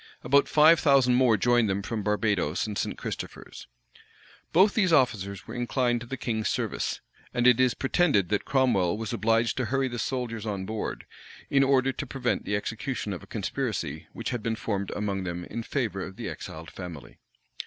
[0.23, 2.97] About five thousand more joined them from Barbadoes and St.
[2.97, 3.67] Christopher's.
[4.51, 7.01] Both these officers were inclined to the king's service;[*]
[7.35, 11.05] and it is pretended that Cromwell was obliged to hurry the soldiers on board,
[11.51, 15.45] in order to prevent the execution of a conspiracy which had been formed among them
[15.45, 17.19] in favor of the exiled family.